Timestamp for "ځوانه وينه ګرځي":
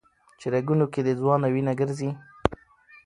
1.21-2.09